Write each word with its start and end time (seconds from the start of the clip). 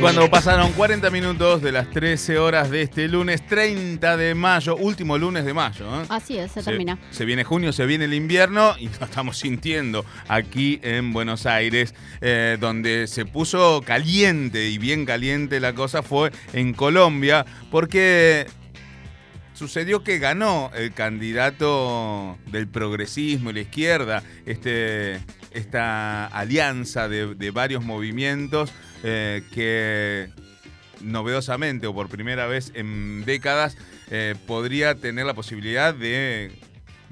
cuando 0.00 0.30
pasaron 0.30 0.72
40 0.72 1.10
minutos 1.10 1.60
de 1.60 1.72
las 1.72 1.90
13 1.90 2.38
horas 2.38 2.70
de 2.70 2.82
este 2.82 3.06
lunes 3.06 3.46
30 3.46 4.16
de 4.16 4.34
mayo, 4.34 4.76
último 4.76 5.18
lunes 5.18 5.44
de 5.44 5.52
mayo. 5.52 6.02
¿eh? 6.02 6.06
Así 6.08 6.38
es, 6.38 6.52
se, 6.52 6.62
termina. 6.62 6.98
Se 7.10 7.24
viene 7.24 7.44
junio, 7.44 7.72
se 7.72 7.84
viene 7.84 8.06
el 8.06 8.14
invierno 8.14 8.74
y 8.78 8.88
lo 9.00 9.04
estamos 9.04 9.38
sintiendo 9.38 10.04
aquí 10.28 10.80
en 10.82 11.12
Buenos 11.12 11.44
Aires, 11.44 11.94
eh, 12.20 12.56
donde 12.58 13.06
se 13.06 13.26
puso 13.26 13.82
caliente 13.84 14.68
y 14.68 14.78
bien 14.78 15.04
caliente 15.04 15.60
la 15.60 15.74
cosa 15.74 16.02
fue 16.02 16.30
en 16.54 16.72
Colombia, 16.72 17.44
porque 17.70 18.46
sucedió 19.52 20.02
que 20.02 20.18
ganó 20.18 20.70
el 20.74 20.94
candidato 20.94 22.38
del 22.46 22.68
progresismo 22.68 23.50
y 23.50 23.52
la 23.52 23.60
izquierda, 23.60 24.22
este, 24.46 25.20
esta 25.50 26.26
alianza 26.26 27.08
de, 27.08 27.50
varios 27.50 27.84
movimientos 27.84 28.72
eh, 29.02 29.42
que 29.52 30.28
novedosamente 31.00 31.86
o 31.86 31.94
por 31.94 32.08
primera 32.08 32.46
vez 32.46 32.72
en 32.74 33.24
décadas 33.24 33.76
eh, 34.10 34.34
podría 34.46 34.94
tener 34.94 35.26
la 35.26 35.34
posibilidad 35.34 35.94
de 35.94 36.52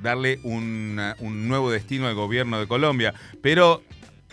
darle 0.03 0.39
un 0.43 0.97
nuevo 1.49 1.71
destino 1.71 2.07
al 2.07 2.15
gobierno 2.15 2.61
de 2.61 2.69
Colombia. 2.69 3.15
Pero 3.43 3.83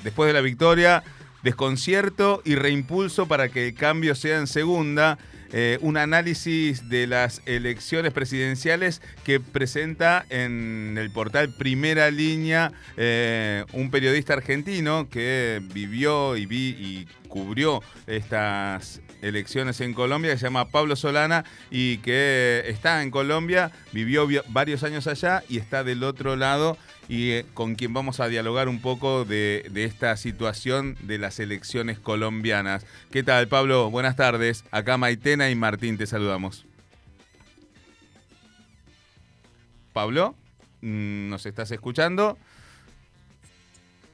después 0.04 0.28
de 0.28 0.34
la 0.34 0.42
victoria, 0.42 1.04
desconcierto 1.46 2.42
y 2.44 2.56
reimpulso 2.56 3.28
para 3.28 3.50
que 3.50 3.68
el 3.68 3.76
cambio 3.76 4.16
sea 4.16 4.40
en 4.40 4.48
segunda. 4.48 5.18
Eh, 5.58 5.78
un 5.80 5.96
análisis 5.96 6.90
de 6.90 7.08
las 7.08 7.42
elecciones 7.46 8.12
presidenciales 8.12 9.02
que 9.24 9.40
presenta 9.40 10.26
en 10.28 10.98
el 11.00 11.12
portal 11.12 11.54
Primera 11.54 12.12
Línea 12.12 12.74
eh, 12.98 13.64
un 13.72 13.90
periodista 13.90 14.34
argentino 14.34 15.08
que 15.10 15.62
vivió 15.74 16.36
y, 16.36 16.46
vi, 16.46 16.76
y 16.78 17.08
cubrió 17.30 17.82
estas 18.06 19.00
elecciones 19.22 19.80
en 19.80 19.94
Colombia, 19.94 20.32
que 20.32 20.38
se 20.38 20.46
llama 20.46 20.68
Pablo 20.72 20.98
Solana 20.98 21.46
y 21.72 22.00
que 22.00 22.64
está 22.68 23.02
en 23.02 23.10
Colombia, 23.10 23.72
vivió 23.94 24.28
varios 24.50 24.84
años 24.84 25.08
allá 25.08 25.42
y 25.48 25.58
está 25.58 25.86
del 25.86 26.04
otro 26.04 26.36
lado 26.36 26.78
y 27.08 27.32
eh, 27.32 27.46
con 27.54 27.76
quien 27.76 27.94
vamos 27.94 28.20
a 28.20 28.28
dialogar 28.28 28.68
un 28.68 28.80
poco 28.80 29.26
de, 29.26 29.70
esta 29.76 30.16
situación 30.18 30.98
de 31.02 31.18
las 31.18 31.40
elecciones 31.40 32.00
colombianas. 32.00 32.86
¿Qué 33.12 33.24
tal, 33.24 33.48
Pablo? 33.48 33.90
Buenas 33.92 34.16
tardes. 34.16 34.64
Acá 34.72 34.98
Maitena 34.98 35.50
y 35.50 35.56
Martín 35.56 35.98
te 35.98 36.08
saludamos. 36.08 36.66
Pablo, 39.94 40.36
mm, 40.82 41.30
¿nos 41.30 41.46
estás 41.46 41.72
escuchando? 41.72 42.38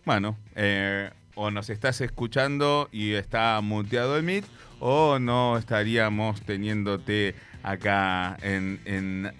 Bueno, 0.05 0.37
eh, 0.55 1.09
o 1.35 1.49
nos 1.49 1.69
estás 1.69 2.01
escuchando 2.01 2.89
y 2.91 3.13
está 3.13 3.59
muteado 3.61 4.17
el 4.17 4.23
Meet, 4.23 4.45
o 4.79 5.17
no 5.19 5.57
estaríamos 5.57 6.41
teniéndote 6.41 7.35
acá 7.63 8.37
en 8.41 9.31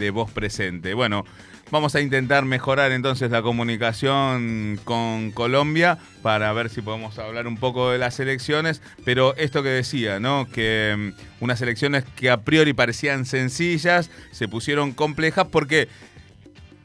de 0.00 0.10
voz 0.10 0.32
presente. 0.32 0.94
Bueno, 0.94 1.24
Vamos 1.70 1.94
a 1.94 2.00
intentar 2.00 2.44
mejorar 2.44 2.90
entonces 2.90 3.30
la 3.30 3.42
comunicación 3.42 4.80
con 4.82 5.30
Colombia 5.30 5.98
para 6.20 6.52
ver 6.52 6.68
si 6.68 6.82
podemos 6.82 7.16
hablar 7.20 7.46
un 7.46 7.56
poco 7.56 7.92
de 7.92 7.98
las 7.98 8.18
elecciones, 8.18 8.82
pero 9.04 9.36
esto 9.36 9.62
que 9.62 9.68
decía, 9.68 10.18
¿no? 10.18 10.48
Que 10.52 11.12
mm, 11.14 11.44
unas 11.44 11.62
elecciones 11.62 12.04
que 12.16 12.28
a 12.28 12.38
priori 12.38 12.72
parecían 12.72 13.24
sencillas 13.24 14.10
se 14.32 14.48
pusieron 14.48 14.90
complejas 14.92 15.46
porque 15.52 15.88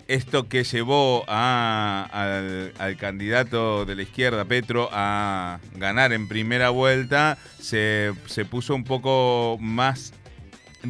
esto 0.08 0.48
que 0.48 0.64
llevó 0.64 1.28
al, 1.28 2.72
al, 2.78 2.98
candidato 2.98 3.86
de 3.86 3.96
la 3.96 4.04
izquierda, 4.04 4.46
Petro, 4.46 4.90
a 4.92 5.60
ganar 5.74 6.14
en 6.14 6.28
primera 6.28 6.70
vuelta, 6.70 7.40
se, 7.60 8.14
se 8.28 8.46
puso 8.46 8.76
un 8.76 8.84
poco 8.84 9.58
más 9.60 10.14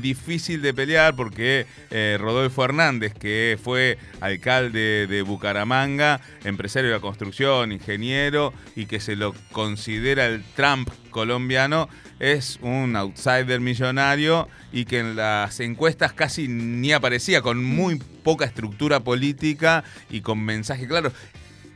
difícil 0.01 0.61
de 0.61 0.73
pelear 0.73 1.15
porque 1.15 1.65
eh, 1.91 2.17
Rodolfo 2.19 2.63
Hernández, 2.63 3.13
que 3.13 3.57
fue 3.61 3.97
alcalde 4.21 5.07
de 5.07 5.21
Bucaramanga, 5.21 6.21
empresario 6.43 6.89
de 6.89 6.95
la 6.95 7.01
construcción, 7.01 7.71
ingeniero 7.71 8.53
y 8.75 8.85
que 8.85 8.99
se 8.99 9.15
lo 9.15 9.33
considera 9.51 10.25
el 10.27 10.43
Trump 10.55 10.89
colombiano, 11.11 11.89
es 12.19 12.59
un 12.61 12.95
outsider 12.95 13.59
millonario 13.59 14.47
y 14.71 14.85
que 14.85 14.99
en 14.99 15.15
las 15.15 15.59
encuestas 15.59 16.13
casi 16.13 16.47
ni 16.47 16.91
aparecía, 16.91 17.41
con 17.41 17.63
muy 17.63 18.01
poca 18.23 18.45
estructura 18.45 19.01
política 19.01 19.83
y 20.09 20.21
con 20.21 20.43
mensaje 20.43 20.87
claro. 20.87 21.11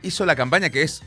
Hizo 0.02 0.24
la 0.24 0.36
campaña 0.36 0.70
que 0.70 0.82
es 0.82 1.02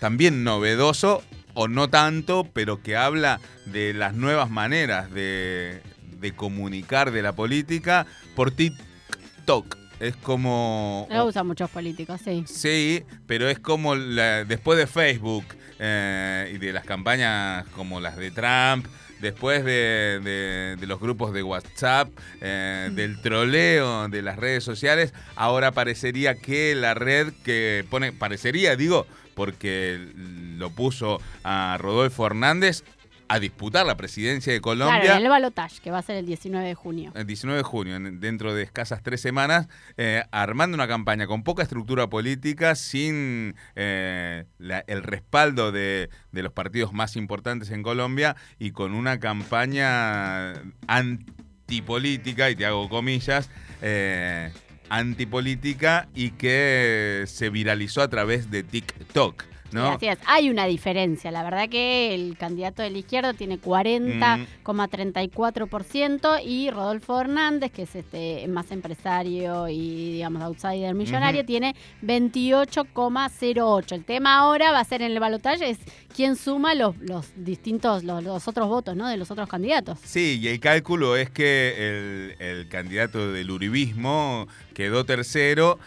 también 0.00 0.44
novedoso 0.44 1.22
o 1.54 1.68
no 1.68 1.90
tanto, 1.90 2.48
pero 2.52 2.82
que 2.82 2.96
habla 2.96 3.40
de 3.66 3.92
las 3.92 4.14
nuevas 4.14 4.48
maneras 4.48 5.10
de, 5.10 5.82
de 6.18 6.34
comunicar 6.34 7.10
de 7.10 7.22
la 7.22 7.32
política 7.34 8.06
por 8.34 8.50
TikTok. 8.50 9.76
Es 10.00 10.14
como... 10.16 11.08
Lo 11.10 11.26
usan 11.26 11.46
muchos 11.46 11.70
políticos, 11.70 12.20
sí. 12.24 12.44
Sí, 12.46 13.04
pero 13.26 13.48
es 13.48 13.58
como 13.58 13.96
después 13.96 14.78
de 14.78 14.86
Facebook 14.86 15.44
eh, 15.80 16.52
y 16.54 16.58
de 16.58 16.72
las 16.72 16.84
campañas 16.84 17.66
como 17.68 18.00
las 18.00 18.16
de 18.16 18.30
Trump, 18.30 18.86
después 19.20 19.64
de, 19.64 20.76
los 20.86 21.00
grupos 21.00 21.32
de 21.32 21.42
WhatsApp, 21.42 22.10
eh, 22.40 22.90
del 22.92 23.20
troleo 23.20 24.08
de 24.08 24.22
las 24.22 24.36
redes 24.36 24.64
sociales, 24.64 25.12
ahora 25.36 25.72
parecería 25.72 26.36
que 26.36 26.74
la 26.74 26.94
red 26.94 27.32
que 27.44 27.84
pone, 27.90 28.12
parecería, 28.12 28.76
digo, 28.76 29.06
porque 29.34 29.98
lo 30.56 30.70
puso 30.70 31.20
a 31.44 31.76
Rodolfo 31.80 32.26
Hernández, 32.26 32.82
a 33.28 33.38
disputar 33.38 33.86
la 33.86 33.96
presidencia 33.96 34.52
de 34.52 34.60
Colombia. 34.60 35.00
Claro, 35.00 35.18
en 35.18 35.24
el 35.24 35.30
balotaje, 35.30 35.80
que 35.82 35.90
va 35.90 35.98
a 35.98 36.02
ser 36.02 36.16
el 36.16 36.26
19 36.26 36.66
de 36.66 36.74
junio. 36.74 37.12
El 37.14 37.26
19 37.26 37.58
de 37.58 37.62
junio, 37.62 37.98
dentro 38.00 38.54
de 38.54 38.62
escasas 38.62 39.02
tres 39.02 39.20
semanas, 39.20 39.68
eh, 39.96 40.24
armando 40.30 40.74
una 40.74 40.88
campaña 40.88 41.26
con 41.26 41.44
poca 41.44 41.62
estructura 41.62 42.08
política, 42.08 42.74
sin 42.74 43.54
eh, 43.76 44.44
el 44.58 45.02
respaldo 45.02 45.72
de, 45.72 46.08
los 46.32 46.52
partidos 46.52 46.92
más 46.92 47.16
importantes 47.16 47.70
en 47.70 47.82
Colombia 47.82 48.36
y 48.58 48.70
con 48.70 48.94
una 48.94 49.20
campaña 49.20 50.54
antipolítica, 50.86 52.48
y 52.48 52.56
te 52.56 52.64
hago 52.64 52.88
comillas, 52.88 53.50
eh, 53.82 54.50
antipolítica 54.88 56.08
y 56.14 56.30
que 56.30 57.24
se 57.26 57.50
viralizó 57.50 58.00
a 58.00 58.08
través 58.08 58.50
de 58.50 58.62
TikTok. 58.62 59.44
Gracias. 59.70 60.18
Hay 60.26 60.50
una 60.50 60.66
diferencia. 60.66 61.30
La 61.30 61.42
verdad 61.42 61.68
que 61.68 62.14
el 62.14 62.36
candidato 62.38 62.82
de 62.82 62.90
la 62.90 62.98
izquierda 62.98 63.32
tiene 63.34 63.60
40,34% 63.60 66.40
y 66.44 66.70
Rodolfo 66.70 67.20
Hernández, 67.20 67.72
que 67.72 67.82
es 67.82 67.94
este 67.94 68.48
más 68.48 68.70
empresario 68.70 69.68
y 69.68 70.12
digamos 70.12 70.40
outsider 70.42 70.94
millonario, 70.94 71.44
tiene 71.44 71.74
28,08. 72.02 73.92
El 73.92 74.04
tema 74.04 74.38
ahora 74.38 74.72
va 74.72 74.80
a 74.80 74.84
ser 74.84 75.02
en 75.02 75.12
el 75.12 75.20
balotaje 75.20 75.70
es 75.70 75.78
quién 76.14 76.36
suma 76.36 76.74
los, 76.74 76.96
los 76.98 77.32
distintos, 77.36 78.04
los, 78.04 78.46
otros 78.48 78.68
votos, 78.68 78.96
¿no? 78.96 79.08
De 79.08 79.16
los 79.16 79.30
otros 79.30 79.48
candidatos. 79.48 79.98
Sí, 80.02 80.38
y 80.42 80.48
el 80.48 80.60
cálculo 80.60 81.16
es 81.16 81.30
que 81.30 81.74
el, 81.78 82.36
el 82.38 82.68
candidato 82.68 83.32
del 83.32 83.50
uribismo 83.50 84.46
quedó 84.74 85.04
tercero 85.04 85.78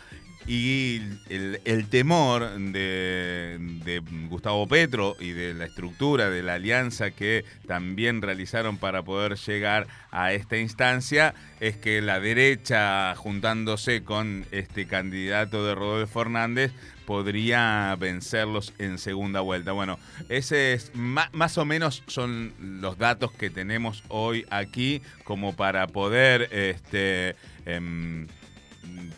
y 0.47 1.01
el, 1.29 1.87
temor 1.89 2.57
de, 2.57 4.01
Gustavo 4.29 4.67
Petro 4.67 5.15
y 5.19 5.31
de 5.31 5.53
la 5.53 5.65
estructura 5.65 6.29
de 6.29 6.41
la 6.41 6.55
alianza 6.55 7.11
que 7.11 7.45
también 7.67 8.21
realizaron 8.21 8.77
para 8.77 9.03
poder 9.03 9.35
llegar 9.35 9.87
a 10.09 10.33
esta 10.33 10.57
instancia 10.57 11.33
es 11.59 11.77
que 11.77 12.01
la 12.01 12.19
derecha, 12.19 13.15
juntándose 13.15 14.03
con 14.03 14.45
este 14.51 14.87
candidato 14.87 15.65
de 15.65 15.75
Rodolfo 15.75 16.19
Fernández, 16.19 16.71
podría 17.05 17.95
vencerlos 17.99 18.73
en 18.79 18.97
segunda 18.97 19.41
vuelta. 19.41 19.73
Bueno, 19.73 19.99
ese 20.29 20.73
es 20.73 20.91
más, 20.95 21.57
o 21.57 21.65
menos 21.65 22.03
son 22.07 22.53
los 22.59 22.97
datos 22.97 23.31
que 23.31 23.49
tenemos 23.49 24.03
hoy 24.07 24.45
aquí 24.49 25.01
como 25.23 25.55
para 25.55 25.87
poder 25.87 26.49
este, 26.51 27.35
em, 27.65 28.27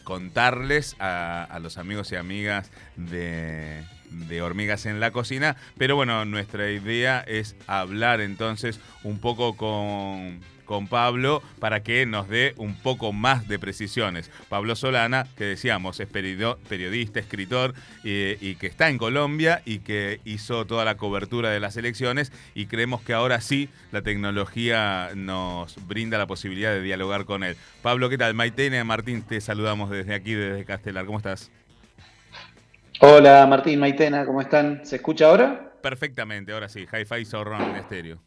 contarles 0.03 0.95
a, 0.99 1.59
los 1.61 1.77
amigos 1.77 2.11
y 2.11 2.15
amigas 2.15 2.71
de, 2.95 3.83
de 4.13 4.41
Hormigas 4.41 4.85
en 4.85 4.99
la 4.99 5.11
Cocina. 5.11 5.55
Pero 5.77 5.95
bueno, 5.95 6.25
nuestra 6.25 6.69
idea 6.71 7.21
es 7.21 7.55
hablar 7.67 8.21
entonces 8.21 8.79
un 9.03 9.19
poco 9.19 9.55
con 9.55 10.39
con 10.65 10.87
Pablo 10.87 11.43
para 11.59 11.83
que 11.83 12.05
nos 12.05 12.27
dé 12.27 12.53
un 12.57 12.75
poco 12.75 13.13
más 13.13 13.47
de 13.47 13.59
precisiones. 13.59 14.31
Pablo 14.49 14.75
Solana, 14.75 15.27
que 15.37 15.43
decíamos, 15.43 15.99
es 15.99 16.07
periodista, 16.07 17.19
escritor 17.19 17.73
y, 18.03 18.55
que 18.55 18.67
está 18.67 18.89
en 18.89 18.97
Colombia 18.97 19.61
y 19.65 19.79
que 19.79 20.21
hizo 20.25 20.65
toda 20.65 20.85
la 20.85 20.95
cobertura 20.95 21.49
de 21.49 21.59
las 21.59 21.77
elecciones 21.77 22.31
y 22.55 22.67
creemos 22.67 23.01
que 23.01 23.13
ahora 23.13 23.41
sí 23.41 23.69
la 23.91 24.01
tecnología 24.01 25.09
nos 25.15 25.75
brinda 25.87 26.17
la 26.17 26.27
posibilidad 26.27 26.71
de 26.71 26.81
dialogar 26.81 27.25
con 27.25 27.43
él. 27.43 27.57
Pablo, 27.81 28.09
¿qué 28.09 28.17
tal? 28.17 28.33
Maitena 28.33 28.83
Martín, 28.83 29.23
te 29.23 29.41
saludamos 29.41 29.89
desde 29.89 30.13
aquí, 30.13 30.33
desde 30.33 30.65
Castelar. 30.65 31.05
¿Cómo 31.05 31.17
estás? 31.17 31.51
Hola 33.01 33.45
Martín, 33.45 33.79
Maitena, 33.79 34.25
¿cómo 34.25 34.41
están? 34.41 34.83
¿Se 34.83 34.95
escucha 34.95 35.27
ahora? 35.27 35.73
perfectamente, 35.81 36.51
ahora 36.53 36.69
sí, 36.69 36.87
Hi-Fi 36.91 37.25
Zorrón 37.25 37.75
Estéreo. 37.75 38.23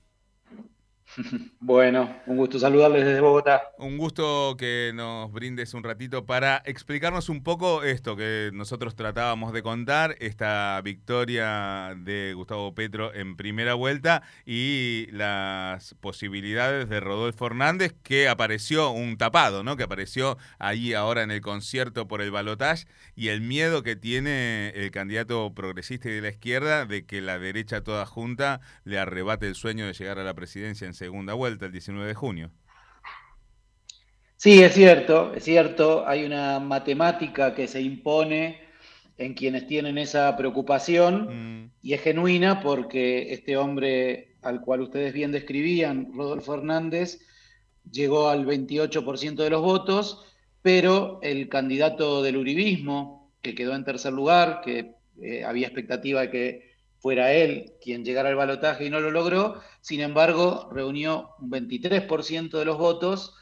Bueno, 1.61 2.17
un 2.27 2.37
gusto 2.37 2.59
saludarles 2.59 3.05
desde 3.05 3.21
Bogotá. 3.21 3.71
Un 3.79 3.99
gusto 3.99 4.57
que 4.59 4.93
nos 4.95 5.33
brindes 5.33 5.75
un 5.75 5.83
ratito 5.83 6.27
para 6.27 6.63
explicarnos 6.65 7.29
un 7.29 7.43
poco 7.43 7.83
esto 7.83 8.17
que 8.17 8.51
nosotros 8.53 8.95
tratábamos 8.95 9.53
de 9.53 9.63
contar, 9.63 10.17
esta 10.21 10.81
victoria 10.83 11.95
de 11.97 12.35
Gustavo 12.35 12.75
Petro 12.75 13.15
en 13.15 13.37
primera 13.37 13.75
vuelta 13.75 14.23
y 14.45 15.09
las 15.11 15.95
posibilidades 16.01 16.89
de 16.89 17.01
Rodolfo 17.01 17.47
Hernández 17.47 17.95
que 18.03 18.29
apareció 18.29 18.91
un 18.91 19.17
tapado, 19.17 19.63
¿no? 19.63 19.77
Que 19.77 19.85
apareció 19.85 20.39
ahí 20.59 20.95
ahora 20.95 21.23
en 21.23 21.31
el 21.31 21.41
concierto 21.41 22.07
por 22.07 22.21
el 22.23 22.31
balotaje 22.31 22.87
y 23.15 23.29
el 23.29 23.41
miedo 23.41 23.83
que 23.83 23.97
tiene 23.97 24.71
el 24.71 24.91
candidato 24.91 25.53
progresista 25.55 26.09
y 26.09 26.13
de 26.13 26.21
la 26.21 26.29
izquierda 26.29 26.87
de 26.87 27.07
que 27.07 27.21
la 27.21 27.39
derecha 27.39 27.83
toda 27.83 28.07
junta 28.07 28.61
le 28.85 28.99
arrebate 28.99 29.47
el 29.47 29.55
sueño 29.55 29.87
de 29.87 29.93
llegar 29.93 30.19
a 30.19 30.25
la 30.25 30.35
presidencia 30.35 30.87
en 30.87 30.95
segunda 31.07 31.35
vuelta 31.35 31.67
el 31.67 31.73
19 31.73 32.09
de 32.09 32.15
junio. 32.15 32.51
Sí, 34.37 34.61
es 34.61 34.75
cierto, 34.75 35.33
es 35.35 35.45
cierto. 35.45 36.05
Hay 36.05 36.25
una 36.25 36.59
matemática 36.59 37.55
que 37.55 37.69
se 37.69 37.81
impone 37.81 38.61
en 39.17 39.35
quienes 39.35 39.69
tienen 39.69 39.99
esa 39.99 40.37
preocupación 40.37 41.13
mm. 41.63 41.71
y 41.81 41.95
es 41.95 42.03
genuina 42.03 42.61
porque 42.61 43.33
este 43.33 43.57
hombre 43.57 44.35
al 44.43 44.61
cual 44.61 44.81
ustedes 44.81 45.13
bien 45.13 45.31
describían, 45.31 46.13
Rodolfo 46.13 46.55
Hernández, 46.55 47.21
llegó 47.91 48.29
al 48.29 48.45
28% 48.45 49.37
de 49.37 49.51
los 49.51 49.63
votos, 49.63 50.25
pero 50.61 51.21
el 51.23 51.49
candidato 51.49 52.21
del 52.21 52.37
Uribismo, 52.37 53.33
que 53.43 53.55
quedó 53.55 53.77
en 53.77 53.85
tercer 53.85 54.13
lugar, 54.13 54.61
que 54.65 54.97
eh, 55.23 55.45
había 55.45 55.69
expectativa 55.69 56.23
de 56.23 56.31
que 56.31 56.66
fuera 57.07 57.33
él 57.33 57.75
quien 57.81 58.05
llegara 58.05 58.31
al 58.31 58.35
balotaje 58.35 58.85
y 58.85 58.91
no 58.91 58.99
lo 58.99 59.13
logró, 59.13 59.61
sin 59.81 60.01
embargo, 60.01 60.69
reunió 60.73 61.37
un 61.39 61.53
23% 61.53 62.59
de 62.59 62.65
los 62.65 62.79
votos 62.79 63.37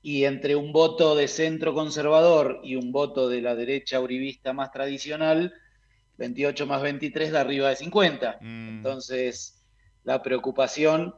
y 0.00 0.24
entre 0.24 0.56
un 0.56 0.72
voto 0.72 1.14
de 1.14 1.28
centro 1.28 1.74
conservador 1.74 2.62
y 2.64 2.76
un 2.76 2.90
voto 2.90 3.28
de 3.28 3.42
la 3.42 3.54
derecha 3.54 4.00
uribista 4.00 4.54
más 4.54 4.72
tradicional, 4.72 5.52
28 6.16 6.66
más 6.66 6.80
23 6.80 7.30
da 7.30 7.42
arriba 7.42 7.68
de 7.68 7.76
50. 7.76 8.38
Mm. 8.40 8.68
Entonces, 8.78 9.62
la 10.04 10.22
preocupación 10.22 11.14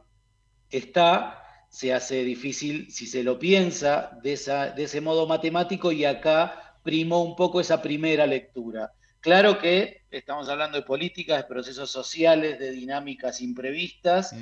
está, 0.69 1.41
se 1.69 1.93
hace 1.93 2.25
difícil 2.25 2.91
si 2.91 3.07
se 3.07 3.23
lo 3.23 3.39
piensa 3.39 4.19
de, 4.21 4.33
esa, 4.33 4.71
de 4.71 4.83
ese 4.83 4.99
modo 4.99 5.25
matemático 5.25 5.93
y 5.93 6.03
acá 6.03 6.75
primó 6.83 7.23
un 7.23 7.37
poco 7.37 7.61
esa 7.61 7.81
primera 7.81 8.27
lectura. 8.27 8.91
Claro 9.21 9.59
que 9.59 10.01
estamos 10.09 10.49
hablando 10.49 10.77
de 10.77 10.83
políticas, 10.83 11.37
de 11.37 11.47
procesos 11.47 11.91
sociales, 11.91 12.57
de 12.57 12.71
dinámicas 12.71 13.39
imprevistas 13.39 14.35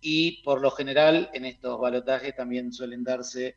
y 0.00 0.42
por 0.42 0.62
lo 0.62 0.70
general 0.70 1.30
en 1.34 1.44
estos 1.44 1.78
balotajes 1.78 2.34
también 2.34 2.72
suelen 2.72 3.04
darse 3.04 3.56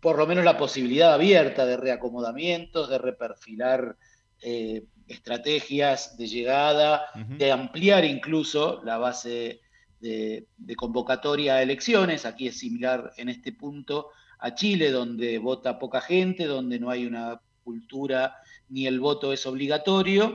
por 0.00 0.18
lo 0.18 0.26
menos 0.26 0.44
la 0.44 0.58
posibilidad 0.58 1.14
abierta 1.14 1.64
de 1.64 1.78
reacomodamientos, 1.78 2.90
de 2.90 2.98
reperfilar 2.98 3.96
eh, 4.42 4.84
estrategias 5.08 6.18
de 6.18 6.26
llegada, 6.26 7.06
de 7.38 7.50
ampliar 7.50 8.04
incluso 8.04 8.82
la 8.84 8.98
base 8.98 9.62
de, 10.00 10.46
de, 10.58 10.76
convocatoria 10.76 11.54
a 11.54 11.62
elecciones. 11.62 12.26
Aquí 12.26 12.48
es 12.48 12.58
similar 12.58 13.14
en 13.16 13.30
este 13.30 13.52
punto 13.52 14.10
a 14.38 14.54
Chile, 14.54 14.90
donde 14.90 15.38
vota 15.38 15.78
poca 15.78 16.02
gente, 16.02 16.44
donde 16.44 16.78
no 16.78 16.90
hay 16.90 17.06
una 17.06 17.40
cultura 17.62 18.36
ni 18.68 18.86
el 18.86 19.00
voto 19.00 19.32
es 19.32 19.46
obligatorio. 19.46 20.34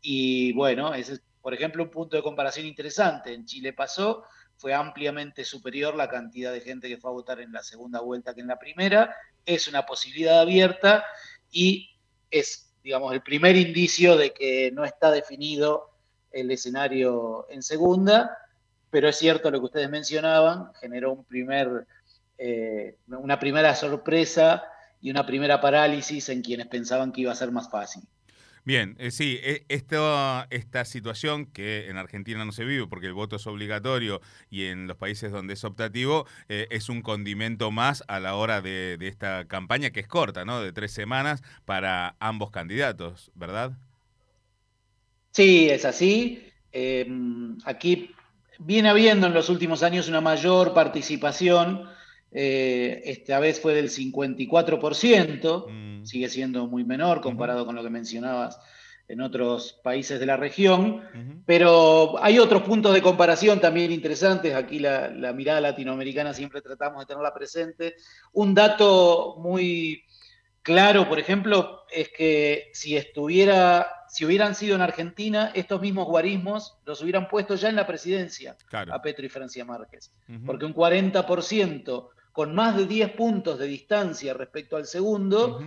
Y 0.00 0.52
bueno, 0.52 0.94
ese 0.94 1.14
es, 1.14 1.22
por 1.40 1.54
ejemplo, 1.54 1.82
un 1.82 1.90
punto 1.90 2.16
de 2.16 2.22
comparación 2.22 2.66
interesante. 2.66 3.32
En 3.32 3.46
Chile 3.46 3.72
pasó, 3.72 4.24
fue 4.56 4.72
ampliamente 4.72 5.44
superior 5.44 5.94
la 5.94 6.08
cantidad 6.08 6.52
de 6.52 6.60
gente 6.60 6.88
que 6.88 6.98
fue 6.98 7.10
a 7.10 7.14
votar 7.14 7.40
en 7.40 7.52
la 7.52 7.62
segunda 7.62 8.00
vuelta 8.00 8.34
que 8.34 8.40
en 8.40 8.48
la 8.48 8.58
primera. 8.58 9.14
Es 9.44 9.68
una 9.68 9.84
posibilidad 9.84 10.40
abierta 10.40 11.04
y 11.50 11.90
es, 12.30 12.72
digamos, 12.82 13.12
el 13.12 13.22
primer 13.22 13.56
indicio 13.56 14.16
de 14.16 14.32
que 14.32 14.70
no 14.72 14.84
está 14.84 15.10
definido 15.10 15.90
el 16.32 16.50
escenario 16.50 17.46
en 17.48 17.62
segunda, 17.62 18.36
pero 18.90 19.08
es 19.08 19.16
cierto 19.16 19.50
lo 19.50 19.60
que 19.60 19.66
ustedes 19.66 19.90
mencionaban, 19.90 20.72
generó 20.80 21.12
un 21.12 21.24
primer, 21.24 21.86
eh, 22.38 22.96
una 23.06 23.38
primera 23.38 23.74
sorpresa 23.74 24.64
y 25.04 25.10
una 25.10 25.26
primera 25.26 25.60
parálisis 25.60 26.30
en 26.30 26.40
quienes 26.40 26.66
pensaban 26.66 27.12
que 27.12 27.20
iba 27.20 27.30
a 27.30 27.34
ser 27.34 27.52
más 27.52 27.70
fácil. 27.70 28.02
Bien, 28.64 28.96
eh, 28.98 29.10
sí, 29.10 29.38
e, 29.42 29.66
esta 29.68 30.84
situación 30.86 31.44
que 31.44 31.90
en 31.90 31.98
Argentina 31.98 32.42
no 32.46 32.52
se 32.52 32.64
vive 32.64 32.86
porque 32.86 33.08
el 33.08 33.12
voto 33.12 33.36
es 33.36 33.46
obligatorio 33.46 34.22
y 34.48 34.64
en 34.64 34.86
los 34.86 34.96
países 34.96 35.30
donde 35.30 35.52
es 35.52 35.64
optativo 35.64 36.26
eh, 36.48 36.68
es 36.70 36.88
un 36.88 37.02
condimento 37.02 37.70
más 37.70 38.02
a 38.08 38.18
la 38.18 38.34
hora 38.34 38.62
de, 38.62 38.96
esta 39.02 39.44
campaña 39.46 39.90
que 39.90 40.00
es 40.00 40.08
corta, 40.08 40.46
¿no? 40.46 40.62
De 40.62 40.72
tres 40.72 40.92
semanas 40.92 41.42
para 41.66 42.16
ambos 42.18 42.50
candidatos, 42.50 43.30
¿verdad? 43.34 43.72
Sí, 45.32 45.68
es 45.68 45.84
así. 45.84 46.48
Em, 46.72 47.58
aquí 47.66 48.10
viene 48.58 48.88
habiendo 48.88 49.26
en 49.26 49.34
los 49.34 49.50
últimos 49.50 49.82
años 49.82 50.08
una 50.08 50.22
mayor 50.22 50.72
participación 50.72 51.90
eh, 52.36 53.00
esta 53.04 53.38
vez 53.38 53.60
fue 53.60 53.74
del 53.74 53.90
54%, 53.90 55.66
mm. 55.70 56.04
sigue 56.04 56.28
siendo 56.28 56.66
muy 56.66 56.84
menor 56.84 57.20
comparado 57.20 57.64
con 57.64 57.76
lo 57.76 57.82
que 57.84 57.90
mencionabas 57.90 58.58
en 59.06 59.20
otros 59.20 59.80
países 59.84 60.18
de 60.18 60.26
la 60.26 60.36
región, 60.36 61.02
pero 61.46 62.16
hay 62.22 62.38
otros 62.38 62.62
puntos 62.62 62.92
de 62.94 63.02
comparación 63.02 63.60
también 63.60 63.92
interesantes, 63.92 64.54
aquí 64.54 64.80
la, 64.80 65.10
mirada 65.34 65.60
latinoamericana 65.60 66.32
siempre 66.34 66.62
tratamos 66.62 67.00
de 67.00 67.06
tenerla 67.06 67.34
presente. 67.34 67.96
Un 68.32 68.54
dato 68.54 69.36
muy 69.38 70.02
claro, 70.62 71.06
por 71.06 71.18
ejemplo, 71.18 71.82
es 71.92 72.08
que 72.08 72.70
si 72.72 72.96
estuviera, 72.96 73.86
si 74.08 74.24
hubieran 74.24 74.54
sido 74.54 74.74
en 74.74 74.80
Argentina, 74.80 75.52
estos 75.54 75.82
mismos 75.82 76.06
guarismos 76.06 76.78
los 76.86 77.02
hubieran 77.02 77.28
puesto 77.28 77.56
ya 77.56 77.68
en 77.68 77.76
la 77.76 77.86
presidencia 77.86 78.56
a 78.72 79.02
Petro 79.02 79.26
y 79.26 79.28
Francia 79.28 79.66
Márquez, 79.66 80.12
porque 80.46 80.64
un 80.64 80.74
40% 80.74 82.08
con 82.34 82.52
más 82.52 82.76
de 82.76 82.86
10 82.86 83.12
puntos 83.12 83.60
de 83.60 83.66
distancia 83.66 84.34
respecto 84.34 84.76
al 84.76 84.86
segundo, 84.86 85.60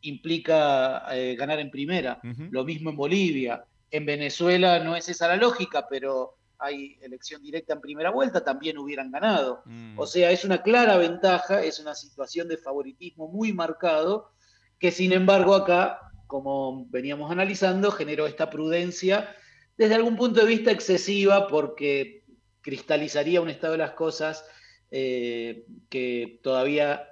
implica 0.00 1.04
eh, 1.14 1.36
ganar 1.36 1.60
en 1.60 1.70
primera. 1.70 2.18
Lo 2.50 2.64
mismo 2.64 2.88
en 2.88 2.96
Bolivia. 2.96 3.66
En 3.90 4.06
Venezuela 4.06 4.82
no 4.82 4.96
es 4.96 5.10
esa 5.10 5.28
la 5.28 5.36
lógica, 5.36 5.86
pero 5.86 6.38
hay 6.58 6.96
elección 7.02 7.42
directa 7.42 7.74
en 7.74 7.82
primera 7.82 8.10
vuelta, 8.10 8.42
también 8.42 8.78
hubieran 8.78 9.10
ganado. 9.10 9.60
Mm. 9.66 9.98
O 9.98 10.06
sea, 10.06 10.30
es 10.30 10.42
una 10.42 10.62
clara 10.62 10.96
ventaja, 10.96 11.62
es 11.62 11.80
una 11.80 11.94
situación 11.94 12.48
de 12.48 12.56
favoritismo 12.56 13.28
muy 13.28 13.52
marcado, 13.52 14.30
que 14.78 14.92
sin 14.92 15.12
embargo 15.12 15.54
acá, 15.54 16.00
como 16.26 16.86
veníamos 16.88 17.30
analizando, 17.30 17.90
generó 17.90 18.26
esta 18.26 18.48
prudencia 18.48 19.36
desde 19.76 19.96
algún 19.96 20.16
punto 20.16 20.40
de 20.40 20.46
vista 20.46 20.70
excesiva 20.70 21.46
porque 21.46 22.24
cristalizaría 22.62 23.42
un 23.42 23.50
estado 23.50 23.72
de 23.72 23.80
las 23.80 23.90
cosas 23.90 24.46
eh, 24.90 25.66
que 25.88 26.40
todavía 26.42 27.08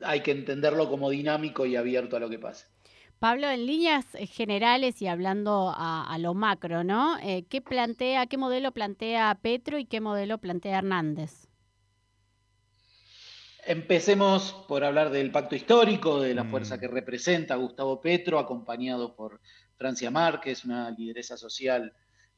hay 0.00 0.20
que 0.20 0.32
entenderlo 0.32 0.88
como 0.88 1.10
dinámico 1.10 1.66
y 1.66 1.76
abierto 1.76 2.16
a 2.16 2.20
lo 2.20 2.28
que 2.28 2.38
pase. 2.38 2.66
Pablo, 3.18 3.48
en 3.48 3.64
líneas 3.64 4.04
generales 4.32 5.00
y 5.00 5.06
hablando 5.06 5.72
a, 5.74 6.14
lo 6.18 6.34
macro, 6.34 6.84
¿no? 6.84 7.16
Eh, 7.22 7.46
¿Qué 7.48 7.62
plantea, 7.62 8.26
qué 8.26 8.36
modelo 8.36 8.72
plantea 8.72 9.38
Petro 9.40 9.78
y 9.78 9.86
qué 9.86 10.00
modelo 10.00 10.38
plantea 10.38 10.78
Hernández? 10.78 11.48
Empecemos 13.66 14.52
por 14.68 14.84
hablar 14.84 15.10
del 15.10 15.30
pacto 15.30 15.56
histórico, 15.56 16.20
de 16.20 16.34
la 16.34 16.44
fuerza 16.44 16.76
mm. 16.76 16.80
que 16.80 16.88
representa 16.88 17.54
Gustavo 17.54 17.98
Petro, 18.00 18.38
acompañado 18.38 19.16
por 19.16 19.40
Francia 19.76 20.10
Márquez, 20.10 20.66
una 20.66 20.90
lideresa 20.90 21.38
social 21.38 21.94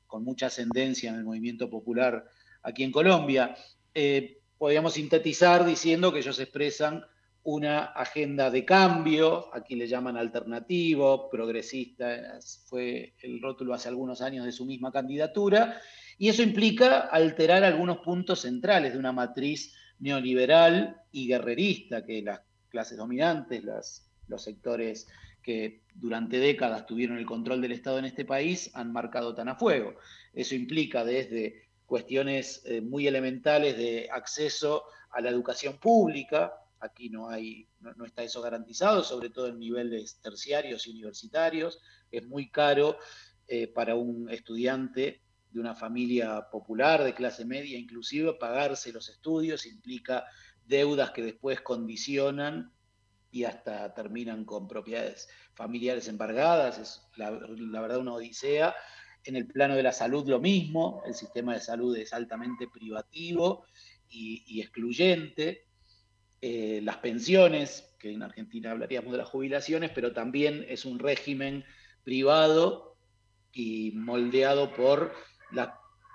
con 0.07 0.23
mucha 0.23 0.47
ascendencia 0.47 1.11
en 1.11 1.17
el 1.17 1.25
movimiento 1.25 1.69
popular 1.69 2.27
aquí 2.63 2.85
en 2.85 2.93
Colombia. 2.93 3.57
Eh, 3.93 4.39
podríamos 4.59 4.95
sintetizar 4.95 5.65
diciendo 5.65 6.13
que 6.13 6.21
ellos 6.21 6.39
expresan 6.39 7.05
una 7.43 7.85
agenda 7.85 8.51
de 8.51 8.65
cambio, 8.65 9.55
aquí 9.55 9.77
le 9.77 9.87
llaman 9.87 10.17
alternativo, 10.17 11.31
progresista, 11.31 12.41
fue 12.69 13.15
el 13.23 13.41
rótulo 13.41 13.73
hace 13.73 13.89
algunos 13.89 14.21
años 14.21 14.45
de 14.45 14.51
su 14.51 14.65
misma 14.65 14.91
candidatura, 14.91 15.81
y 16.19 16.29
eso 16.29 16.43
implica 16.43 17.01
alterar 17.01 17.63
algunos 17.63 17.99
puntos 17.99 18.41
centrales 18.41 18.95
de 18.95 18.99
una 18.99 19.13
matriz 19.13 19.77
neoliberal 20.01 21.01
y 21.13 21.29
guerrerista 21.29 22.05
que 22.05 22.23
las 22.23 22.41
clases 22.69 22.99
dominantes, 22.99 23.63
los 23.63 24.43
sectores 24.43 25.07
que 25.41 25.83
durante 25.95 26.41
décadas 26.41 26.85
tuvieron 26.87 27.17
el 27.17 27.27
control 27.27 27.61
del 27.61 27.71
Estado 27.71 28.01
en 28.01 28.07
este 28.07 28.25
país 28.25 28.73
han 28.75 28.93
marcado 28.93 29.37
tan 29.37 29.49
a 29.49 29.55
fuego. 29.55 29.95
Eso 30.33 30.57
implica 30.57 31.05
desde 31.05 31.66
cuestiones 31.87 32.63
eh, 32.65 32.81
muy 32.81 33.07
elementales 33.07 33.77
de 33.77 34.09
acceso 34.13 34.85
a 35.11 35.21
la 35.21 35.31
educación 35.31 35.79
pública. 35.79 36.53
Aquí 36.81 37.09
no, 37.09 37.29
hay, 37.29 37.69
no, 37.81 38.05
está 38.05 38.23
eso 38.23 38.43
garantizado, 38.43 39.03
sobre 39.03 39.31
todo 39.31 39.49
en 39.49 39.59
niveles 39.59 40.21
terciarios 40.21 40.87
y 40.87 40.91
universitarios. 40.91 41.81
Es 42.11 42.27
muy 42.27 42.51
caro 42.51 42.99
eh, 43.49 43.69
para 43.69 43.95
un 43.95 44.29
estudiante 44.31 45.23
de 45.51 45.61
una 45.61 45.75
familia 45.75 46.49
popular, 46.51 47.03
de 47.03 47.15
clase 47.15 47.45
media 47.45 47.79
inclusive, 47.79 48.35
pagarse 48.35 48.93
los 48.93 49.09
estudios 49.09 49.65
implica 49.65 50.27
deudas 50.67 51.13
que 51.13 51.23
después 51.23 51.61
condicionan 51.61 52.73
y 53.31 53.45
hasta 53.45 53.95
terminan 53.95 54.45
con 54.45 54.67
propiedades 54.67 55.29
familiares 55.55 56.09
embargadas, 56.09 56.79
es 56.79 57.03
la, 57.17 57.31
verdad 57.81 57.99
una 57.99 58.15
odisea. 58.15 58.75
En 59.27 59.37
el 59.37 59.47
plano 59.47 59.75
de 59.75 59.83
la 59.83 59.93
salud 59.93 60.29
lo 60.29 60.41
mismo, 60.41 61.03
el 61.07 61.15
sistema 61.15 61.55
de 61.55 61.61
salud 61.61 61.97
es 61.97 62.13
altamente 62.13 62.69
privativo 62.69 63.65
y, 64.09 64.61
excluyente. 64.61 65.67
Eh, 66.41 66.81
las 66.83 66.99
pensiones, 66.99 67.95
que 67.99 68.13
en 68.13 68.23
Argentina 68.23 68.71
hablaríamos 68.71 69.11
de 69.13 69.19
las 69.19 69.29
jubilaciones, 69.29 69.91
pero 69.95 70.13
también 70.13 70.65
es 70.69 70.85
un 70.85 70.99
régimen 70.99 71.65
privado 72.05 72.97
y 73.53 73.93
moldeado 73.93 74.73
por 74.73 75.13
las 75.51 75.71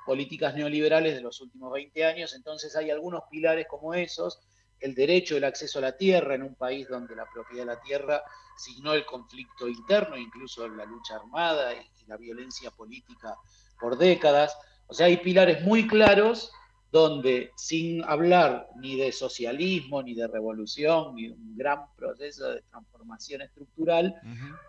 políticas 0.06 0.56
neoliberales 0.56 1.16
de 1.16 1.22
los 1.22 1.42
últimos 1.42 1.74
20 1.74 2.06
años. 2.06 2.34
Entonces 2.34 2.76
hay 2.76 2.92
algunos 2.92 3.24
pilares 3.30 3.68
como 3.68 3.94
esos 3.94 4.40
el 4.82 4.96
derecho 4.96 5.36
del 5.36 5.46
acceso 5.46 5.80
a 5.80 5.84
la 5.84 5.98
tierra 5.98 6.36
en 6.36 6.44
un 6.44 6.56
país 6.56 6.88
donde 6.88 7.16
la 7.16 7.26
propiedad 7.32 7.64
de 7.64 7.74
la 7.76 7.82
tierra 7.82 8.24
signó 8.58 8.94
el 8.94 9.06
conflicto 9.06 9.68
interno, 9.68 10.18
incluso 10.18 10.68
la 10.68 10.86
lucha 10.86 11.16
armada 11.16 11.74
y, 11.74 11.92
la 12.08 12.18
violencia 12.18 12.72
política 12.72 13.38
por 13.80 13.98
décadas. 13.98 14.58
O 14.88 14.94
sea, 14.94 15.06
hay 15.06 15.18
pilares 15.18 15.64
muy 15.64 15.88
claros 15.88 16.52
donde 16.92 17.52
sin 17.56 18.04
hablar 18.04 18.68
ni 18.76 18.98
de 18.98 19.14
socialismo, 19.14 20.04
ni 20.04 20.14
de 20.14 20.28
revolución, 20.28 21.16
ni 21.16 21.30
de 21.30 21.36
un 21.36 21.56
gran 21.56 21.86
proceso 21.96 22.50
de 22.50 22.62
transformación 22.64 23.44
estructural, 23.44 24.14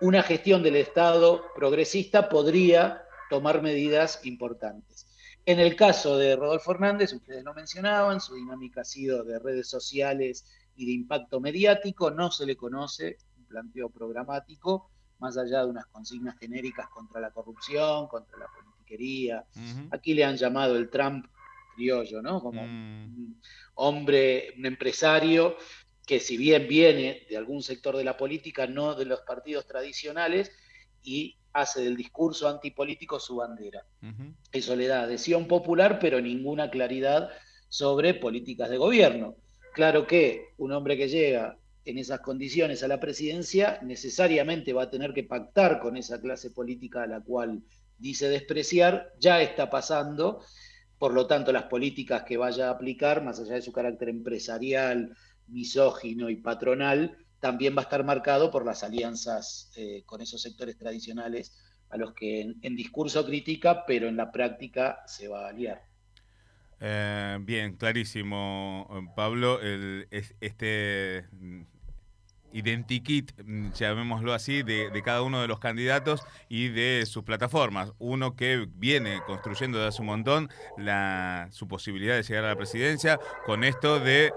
una 0.00 0.22
gestión 0.22 0.62
del 0.62 0.76
Estado 0.76 1.42
progresista 1.56 2.28
podría 2.28 3.02
tomar 3.28 3.60
medidas 3.60 4.24
importantes. 4.24 5.11
En 5.44 5.58
el 5.58 5.74
caso 5.74 6.16
de 6.16 6.36
Rodolfo 6.36 6.70
Hernández, 6.72 7.12
ustedes 7.12 7.42
lo 7.42 7.52
mencionaban, 7.52 8.20
su 8.20 8.34
dinámica 8.36 8.82
ha 8.82 8.84
sido 8.84 9.24
de 9.24 9.38
redes 9.40 9.68
sociales 9.68 10.46
y 10.76 10.86
de 10.86 10.92
impacto 10.92 11.40
mediático, 11.40 12.10
no 12.10 12.30
se 12.30 12.46
le 12.46 12.56
conoce 12.56 13.18
un 13.36 13.44
planteo 13.46 13.90
programático, 13.90 14.90
más 15.18 15.36
allá 15.36 15.64
de 15.64 15.70
unas 15.70 15.86
consignas 15.86 16.38
genéricas 16.38 16.88
contra 16.88 17.20
la 17.20 17.30
corrupción, 17.30 18.06
contra 18.06 18.38
la 18.38 18.46
politiquería. 18.46 19.44
Aquí 19.90 20.14
le 20.14 20.24
han 20.24 20.36
llamado 20.36 20.76
el 20.76 20.90
Trump 20.90 21.26
criollo, 21.74 22.22
¿no? 22.22 22.40
Como 22.40 22.62
mm. 22.62 22.66
un 22.66 23.40
hombre, 23.74 24.54
un 24.56 24.66
empresario 24.66 25.56
que 26.06 26.20
si 26.20 26.36
bien 26.36 26.66
viene 26.68 27.26
de 27.28 27.36
algún 27.36 27.62
sector 27.62 27.96
de 27.96 28.04
la 28.04 28.16
política, 28.16 28.66
no 28.66 28.94
de 28.94 29.06
los 29.06 29.20
partidos 29.20 29.66
tradicionales, 29.66 30.52
y 31.02 31.36
hace 31.52 31.82
del 31.82 31.96
discurso 31.96 32.48
antipolítico 32.48 33.20
su 33.20 33.36
bandera. 33.36 33.84
Eso 34.50 34.76
le 34.76 34.86
da 34.86 35.02
adhesión 35.02 35.46
popular, 35.46 35.98
pero 36.00 36.20
ninguna 36.20 36.70
claridad 36.70 37.30
sobre 37.68 38.14
políticas 38.14 38.70
de 38.70 38.78
gobierno. 38.78 39.36
Claro 39.74 40.06
que 40.06 40.48
un 40.58 40.72
hombre 40.72 40.96
que 40.96 41.08
llega 41.08 41.56
en 41.84 41.98
esas 41.98 42.20
condiciones 42.20 42.82
a 42.82 42.88
la 42.88 43.00
presidencia 43.00 43.80
necesariamente 43.82 44.72
va 44.72 44.84
a 44.84 44.90
tener 44.90 45.12
que 45.12 45.24
pactar 45.24 45.80
con 45.80 45.96
esa 45.96 46.20
clase 46.20 46.50
política 46.50 47.02
a 47.02 47.06
la 47.06 47.20
cual 47.20 47.62
dice 47.98 48.28
despreciar, 48.28 49.12
ya 49.18 49.42
está 49.42 49.70
pasando, 49.70 50.42
por 50.98 51.12
lo 51.12 51.26
tanto 51.26 51.52
las 51.52 51.64
políticas 51.64 52.24
que 52.24 52.36
vaya 52.36 52.68
a 52.68 52.72
aplicar, 52.72 53.22
más 53.22 53.40
allá 53.40 53.54
de 53.54 53.62
su 53.62 53.72
carácter 53.72 54.08
empresarial, 54.08 55.16
misógino 55.48 56.30
y 56.30 56.36
patronal, 56.36 57.16
también 57.42 57.74
va 57.76 57.80
a 57.80 57.82
estar 57.82 58.04
marcado 58.04 58.52
por 58.52 58.64
las 58.64 58.84
alianzas 58.84 59.72
eh, 59.74 60.04
con 60.06 60.20
esos 60.20 60.40
sectores 60.40 60.78
tradicionales 60.78 61.52
a 61.90 61.96
los 61.96 62.14
que 62.14 62.40
en, 62.40 62.76
discurso 62.76 63.26
critica, 63.26 63.84
pero 63.84 64.06
en 64.06 64.16
la 64.16 64.30
práctica 64.30 65.02
se 65.06 65.26
va 65.26 65.46
a 65.46 65.48
aliar. 65.48 65.82
Eh, 66.78 67.38
bien, 67.40 67.74
clarísimo, 67.76 68.88
Pablo. 69.16 69.58
este 69.60 71.24
mm, 71.32 71.62
identikit, 72.52 73.32
mm, 73.44 73.72
llamémoslo 73.72 74.32
así, 74.34 74.62
de, 74.62 75.02
cada 75.04 75.22
uno 75.22 75.42
de 75.42 75.48
los 75.48 75.58
candidatos 75.58 76.22
y 76.48 76.68
de 76.68 77.04
sus 77.06 77.24
plataformas. 77.24 77.92
Uno 77.98 78.36
que 78.36 78.68
viene 78.76 79.20
construyendo 79.26 79.78
desde 79.78 79.88
hace 79.88 80.02
un 80.02 80.06
montón 80.06 80.48
la, 80.78 81.48
su 81.50 81.66
posibilidad 81.66 82.14
de 82.14 82.22
llegar 82.22 82.44
a 82.44 82.50
la 82.50 82.56
presidencia 82.56 83.18
con 83.44 83.64
esto 83.64 83.98
de 83.98 84.32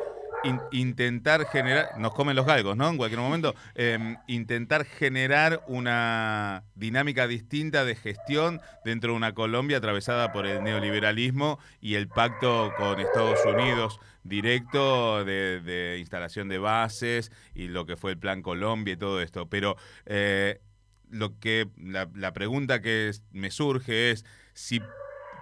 intentar 0.72 1.46
generar, 1.48 1.98
nos 1.98 2.14
comen 2.14 2.36
los 2.36 2.46
galgos, 2.46 2.78
¿no? 2.78 2.90
En 2.90 2.98
cualquier 2.98 3.20
momento, 3.20 3.56
em, 3.76 4.18
intentar 4.28 4.86
generar 4.86 5.64
una 5.68 6.64
dinámica 6.76 7.28
distinta 7.28 7.86
de 7.86 7.96
gestión 7.96 8.62
dentro 8.84 9.12
de 9.12 9.18
una 9.18 9.34
Colombia 9.34 9.78
atravesada 9.78 10.32
por 10.32 10.46
el 10.46 10.64
neoliberalismo 10.64 11.60
y 11.82 11.96
el 11.96 12.08
pacto 12.08 12.74
con 12.78 13.00
Estados 13.00 13.40
Unidos 13.46 14.00
directo 14.24 15.24
de, 15.24 15.98
instalación 16.00 16.50
de 16.50 16.58
bases 16.58 17.32
y 17.54 17.68
lo 17.68 17.86
que 17.86 17.96
fue 17.96 18.12
el 18.12 18.18
Plan 18.18 18.42
Colombia 18.42 18.94
y 18.94 18.98
todo 18.98 19.22
esto. 19.22 19.48
Pero 19.48 19.78
eh, 20.06 20.62
lo 21.10 21.40
que 21.40 21.70
la, 21.78 22.10
la 22.16 22.34
pregunta 22.34 22.82
que 22.82 23.12
me 23.32 23.52
surge 23.52 24.12
es 24.12 24.26
si 24.54 24.82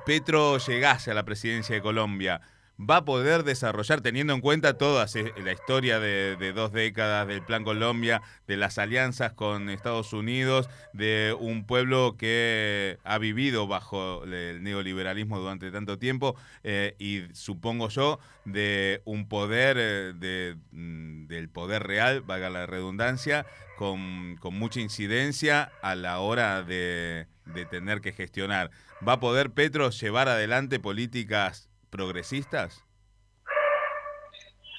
Petro 0.05 0.57
llegase 0.57 1.11
a 1.11 1.13
la 1.13 1.23
presidencia 1.23 1.75
de 1.75 1.81
Colombia, 1.81 2.41
va 2.79 2.97
a 2.97 3.05
poder 3.05 3.43
desarrollar, 3.43 4.01
teniendo 4.01 4.33
en 4.33 4.41
cuenta 4.41 4.77
toda 4.77 5.05
la 5.43 5.51
historia 5.51 5.99
de, 5.99 6.53
dos 6.53 6.71
décadas 6.71 7.27
del 7.27 7.43
Plan 7.43 7.63
Colombia, 7.63 8.21
de 8.47 8.57
las 8.57 8.77
alianzas 8.77 9.33
con 9.33 9.69
Estados 9.69 10.13
Unidos, 10.13 10.69
de 10.93 11.35
un 11.39 11.65
pueblo 11.65 12.15
que 12.17 12.97
ha 13.03 13.17
vivido 13.17 13.67
bajo 13.67 14.23
el 14.23 14.63
neoliberalismo 14.63 15.39
durante 15.39 15.71
tanto 15.71 15.97
tiempo 15.99 16.35
eh, 16.63 16.95
y 16.99 17.23
supongo 17.33 17.89
yo 17.89 18.19
de 18.45 19.01
un 19.05 19.27
poder, 19.27 19.77
eh, 19.79 20.13
de, 20.15 20.57
mm, 20.71 21.27
del 21.27 21.49
poder 21.49 21.83
real, 21.83 22.21
valga 22.21 22.49
la 22.49 22.65
redundancia, 22.65 23.45
con, 23.77 24.37
mucha 24.53 24.79
incidencia 24.79 25.71
a 25.81 25.95
la 25.95 26.19
hora 26.19 26.63
de 26.63 27.27
tener 27.69 28.01
que 28.01 28.13
gestionar. 28.13 28.71
¿Va 29.05 29.13
a 29.13 29.19
poder 29.19 29.51
Petro 29.51 29.89
llevar 29.89 30.29
adelante 30.29 30.79
políticas 30.79 31.69
progresistas? 31.93 32.83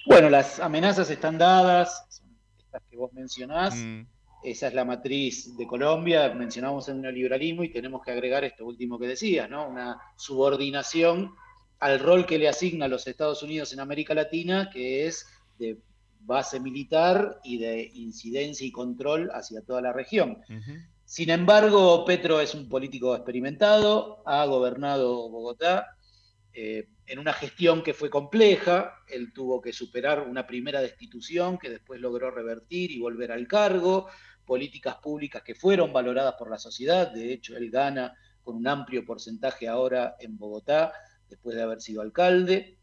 Bueno, 0.04 0.28
las 0.28 0.58
amenazas 0.58 1.08
están 1.08 1.38
dadas, 1.38 2.04
son 2.10 2.28
estas 2.58 2.82
que 2.90 2.96
vos 2.96 3.12
mencionás. 3.12 3.76
Mm. 3.76 4.02
Esa 4.42 4.66
es 4.66 4.74
la 4.74 4.84
matriz 4.84 5.56
de 5.56 5.66
Colombia. 5.66 6.34
Mencionamos 6.34 6.88
el 6.88 7.00
neoliberalismo 7.00 7.62
y 7.62 7.72
tenemos 7.72 8.02
que 8.02 8.10
agregar 8.10 8.44
esto 8.44 8.66
último 8.66 8.98
que 8.98 9.06
decías, 9.06 9.48
¿no? 9.48 9.66
Una 9.66 9.96
subordinación 10.16 11.34
al 11.78 12.00
rol 12.00 12.26
que 12.26 12.38
le 12.38 12.48
asigna 12.48 12.86
a 12.86 12.88
los 12.88 13.06
Estados 13.06 13.42
Unidos 13.42 13.72
en 13.72 13.80
América 13.80 14.12
Latina, 14.12 14.68
que 14.70 15.06
es 15.06 15.26
de 15.58 15.78
base 16.20 16.58
militar 16.58 17.40
y 17.44 17.58
de 17.58 17.90
incidencia 17.94 18.66
y 18.66 18.72
control 18.72 19.30
hacia 19.32 19.62
toda 19.62 19.80
la 19.80 19.92
región. 19.92 20.42
Sin 21.04 21.30
embargo, 21.30 22.04
Petro 22.04 22.40
es 22.40 22.54
un 22.54 22.68
político 22.68 23.14
experimentado, 23.14 24.22
ha 24.26 24.44
gobernado 24.46 25.28
Bogotá, 25.28 25.96
eh, 26.56 26.88
en 27.06 27.18
una 27.18 27.32
gestión 27.32 27.82
que 27.82 27.94
fue 27.94 28.08
compleja, 28.08 29.02
él 29.08 29.32
tuvo 29.32 29.60
que 29.60 29.72
superar 29.72 30.22
una 30.22 30.46
primera 30.46 30.80
destitución 30.80 31.58
que 31.58 31.68
después 31.68 32.00
logró 32.00 32.30
revertir 32.30 32.92
y 32.92 33.00
volver 33.00 33.32
al 33.32 33.48
cargo, 33.48 34.08
políticas 34.46 34.96
públicas 34.96 35.42
que 35.42 35.56
fueron 35.56 35.92
valoradas 35.92 36.34
por 36.38 36.48
la 36.48 36.58
sociedad, 36.58 37.10
de 37.10 37.32
hecho 37.32 37.56
él 37.56 37.70
gana 37.70 38.14
con 38.44 38.54
un 38.56 38.68
amplio 38.68 39.04
porcentaje 39.04 39.66
ahora 39.66 40.14
en 40.20 40.38
Bogotá, 40.38 40.92
después 41.28 41.56
de 41.56 41.62
haber 41.62 41.80
sido 41.80 42.02
alcalde, 42.02 42.78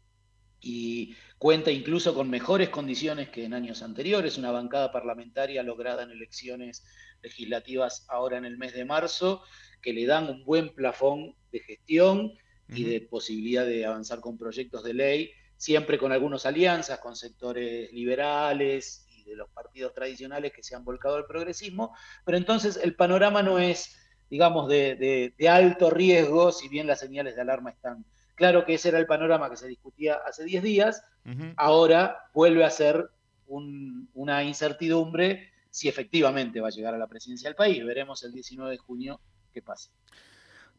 y 0.60 1.16
cuenta 1.38 1.70
incluso 1.70 2.14
con 2.14 2.28
mejores 2.28 2.68
condiciones 2.68 3.30
que 3.30 3.44
en 3.44 3.54
años 3.54 3.82
anteriores, 3.82 4.36
una 4.36 4.50
bancada 4.52 4.92
parlamentaria 4.92 5.62
lograda 5.62 6.02
en 6.02 6.10
elecciones 6.10 6.84
legislativas 7.22 8.04
ahora 8.08 8.36
en 8.36 8.44
el 8.44 8.58
mes 8.58 8.74
de 8.74 8.84
marzo, 8.84 9.42
que 9.80 9.94
le 9.94 10.04
dan 10.04 10.28
un 10.28 10.44
buen 10.44 10.74
plafón 10.74 11.34
de 11.50 11.60
gestión 11.60 12.32
y 12.68 12.84
de 12.84 13.00
posibilidad 13.00 13.66
de 13.66 13.84
avanzar 13.84 14.20
con 14.20 14.38
proyectos 14.38 14.82
de 14.84 14.94
ley, 14.94 15.30
siempre 15.56 15.98
con 15.98 16.12
algunas 16.12 16.46
alianzas 16.46 16.98
con 16.98 17.14
sectores 17.14 17.92
liberales 17.92 19.06
y 19.10 19.24
de 19.24 19.36
los 19.36 19.48
partidos 19.50 19.94
tradicionales 19.94 20.52
que 20.52 20.62
se 20.62 20.74
han 20.74 20.84
volcado 20.84 21.16
al 21.16 21.26
progresismo, 21.26 21.94
pero 22.24 22.38
entonces 22.38 22.80
el 22.82 22.94
panorama 22.94 23.42
no 23.42 23.58
es, 23.58 23.96
digamos, 24.28 24.68
de, 24.68 25.34
alto 25.48 25.90
riesgo, 25.90 26.50
si 26.50 26.68
bien 26.68 26.86
las 26.86 27.00
señales 27.00 27.36
de 27.36 27.42
alarma 27.42 27.70
están. 27.70 28.04
Claro 28.34 28.64
que 28.64 28.74
ese 28.74 28.88
era 28.88 28.98
el 28.98 29.06
panorama 29.06 29.50
que 29.50 29.56
se 29.56 29.68
discutía 29.68 30.18
hace 30.26 30.44
10 30.44 30.62
días, 30.62 31.04
ahora 31.56 32.16
vuelve 32.34 32.64
a 32.64 32.70
ser 32.70 33.10
una 33.46 34.42
incertidumbre 34.42 35.52
si 35.70 35.88
efectivamente 35.88 36.60
va 36.60 36.68
a 36.68 36.72
llegar 36.72 36.94
a 36.94 36.98
la 36.98 37.06
presidencia 37.06 37.48
del 37.48 37.56
país. 37.56 37.84
Veremos 37.84 38.22
el 38.24 38.32
19 38.32 38.72
de 38.72 38.78
junio 38.78 39.20
qué 39.52 39.62
pasa. 39.62 39.90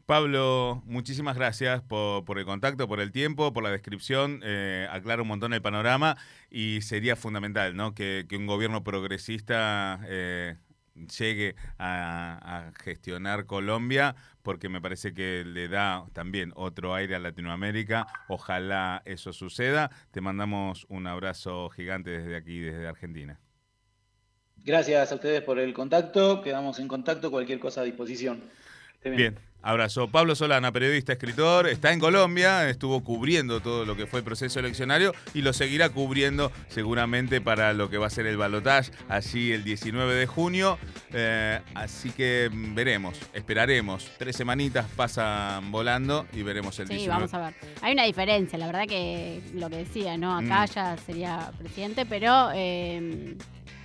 Pablo, 0.06 0.82
muchísimas 0.84 1.34
gracias 1.36 1.80
por, 1.82 2.38
el 2.38 2.44
contacto, 2.44 2.86
por 2.86 3.00
el 3.00 3.10
tiempo, 3.10 3.52
por 3.52 3.62
la 3.62 3.70
descripción. 3.70 4.40
Eh, 4.44 4.86
aclara 4.90 5.22
un 5.22 5.28
montón 5.28 5.54
el 5.54 5.62
panorama 5.62 6.16
y 6.50 6.82
sería 6.82 7.16
fundamental 7.16 7.74
¿no? 7.74 7.94
que, 7.94 8.26
un 8.32 8.46
gobierno 8.46 8.84
progresista 8.84 10.00
eh, 10.06 10.56
llegue 10.94 11.56
a, 11.78 12.70
gestionar 12.82 13.46
Colombia, 13.46 14.14
porque 14.42 14.68
me 14.68 14.80
parece 14.80 15.14
que 15.14 15.42
le 15.46 15.68
da 15.68 16.04
también 16.12 16.52
otro 16.54 16.94
aire 16.94 17.14
a 17.14 17.18
Latinoamérica. 17.18 18.06
Ojalá 18.28 19.00
eso 19.06 19.32
suceda. 19.32 19.90
Te 20.10 20.20
mandamos 20.20 20.86
un 20.90 21.06
abrazo 21.06 21.70
gigante 21.70 22.10
desde 22.10 22.36
aquí, 22.36 22.60
desde 22.60 22.86
Argentina. 22.86 23.40
Gracias 24.64 25.12
a 25.12 25.14
ustedes 25.14 25.42
por 25.42 25.58
el 25.58 25.72
contacto. 25.72 26.42
Quedamos 26.42 26.78
en 26.78 26.88
contacto. 26.88 27.30
Cualquier 27.30 27.58
cosa 27.58 27.80
a 27.80 27.84
disposición. 27.84 28.42
Bien. 29.10 29.38
Abrazo. 29.64 30.08
Pablo 30.08 30.34
Solana, 30.34 30.72
periodista, 30.72 31.14
escritor, 31.14 31.66
está 31.66 31.90
en 31.90 31.98
Colombia, 31.98 32.68
estuvo 32.68 33.02
cubriendo 33.02 33.60
todo 33.60 33.86
lo 33.86 33.96
que 33.96 34.06
fue 34.06 34.18
el 34.18 34.24
proceso 34.24 34.60
eleccionario 34.60 35.14
y 35.32 35.40
lo 35.40 35.54
seguirá 35.54 35.88
cubriendo 35.88 36.52
seguramente 36.68 37.40
para 37.40 37.72
lo 37.72 37.88
que 37.88 37.96
va 37.96 38.08
a 38.08 38.10
ser 38.10 38.26
el 38.26 38.36
balotaje 38.36 38.92
allí 39.08 39.52
el 39.52 39.64
19 39.64 40.14
de 40.14 40.26
junio. 40.26 40.78
Eh, 41.14 41.60
así 41.74 42.10
que 42.10 42.50
veremos, 42.52 43.18
esperaremos. 43.32 44.10
Tres 44.18 44.36
semanitas 44.36 44.86
pasan 44.94 45.72
volando 45.72 46.26
y 46.34 46.42
veremos 46.42 46.78
el 46.80 46.88
sí, 46.88 47.08
vamos 47.08 47.32
a 47.32 47.46
ver. 47.46 47.54
Hay 47.80 47.94
una 47.94 48.04
diferencia, 48.04 48.58
la 48.58 48.66
verdad 48.66 48.86
que 48.86 49.40
lo 49.54 49.70
que 49.70 49.76
decía, 49.76 50.18
¿no? 50.18 50.36
Acá 50.36 50.64
mm. 50.64 50.74
ya 50.74 50.96
sería 50.98 51.50
presidente, 51.58 52.04
pero... 52.04 52.50
Eh, 52.54 53.34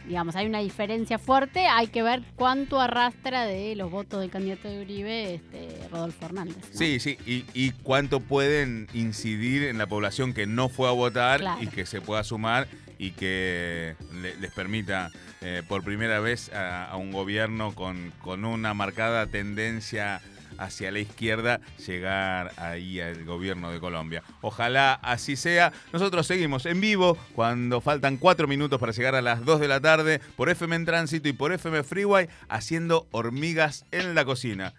digamos, 0.10 0.36
hay 0.36 0.48
una 0.48 0.60
diferencia 0.60 1.20
fuerte, 1.20 1.68
hay 1.68 1.88
que 1.88 2.02
ver 2.02 2.24
cuánto 2.36 2.82
arrastra 2.82 3.46
de 3.46 3.76
los 3.76 3.92
votos 3.92 4.20
del 4.20 4.32
candidato 4.32 4.68
de 4.68 4.82
Uribe 4.82 5.36
este, 5.36 5.88
Rodolfo 5.92 6.26
Hernández. 6.26 6.58
Sí, 6.74 7.00
sí, 7.00 7.16
y, 7.28 7.72
cuánto 7.84 8.20
pueden 8.20 8.88
incidir 8.96 9.64
en 9.64 9.78
la 9.78 9.86
población 9.86 10.34
que 10.34 10.48
no 10.48 10.68
fue 10.68 10.90
a 10.90 10.92
votar 10.92 11.42
y 11.62 11.68
que 11.68 11.86
se 11.86 12.02
pueda 12.02 12.24
sumar 12.24 12.68
y 12.98 13.12
que 13.12 13.96
les 14.42 14.52
permita 14.52 15.12
eh, 15.42 15.62
por 15.68 15.84
primera 15.84 16.20
vez 16.20 16.52
a, 16.54 16.98
un 16.98 17.12
gobierno 17.12 17.76
con, 17.76 18.12
con 18.24 18.46
una 18.46 18.74
marcada 18.74 19.28
tendencia 19.28 20.22
hacia 20.60 20.92
la 20.92 21.00
izquierda 21.00 21.62
llegar 21.86 22.52
ahí 22.58 23.00
al 23.00 23.26
gobierno 23.26 23.72
de 23.72 23.80
Colombia. 23.80 24.24
Ojalá 24.42 24.94
así 24.94 25.36
sea. 25.36 25.72
Nosotros 25.92 26.28
seguimos 26.28 26.66
en 26.66 26.82
vivo 26.82 27.18
cuando 27.34 27.82
faltan 27.82 28.18
cuatro 28.18 28.48
minutos 28.48 28.80
para 28.80 28.92
llegar 28.92 29.16
a 29.16 29.22
las 29.22 29.44
2 29.46 29.60
de 29.60 29.68
la 29.68 29.80
tarde 29.80 30.22
por 30.36 30.50
FM 30.50 30.76
en 30.76 30.86
Tránsito 30.86 31.30
y 31.30 31.34
por 31.34 31.52
FM 31.52 31.84
Freeway 31.84 32.30
haciendo 32.50 33.08
hormigas 33.12 33.86
en 33.92 34.16
la 34.16 34.26
cocina. 34.26 34.74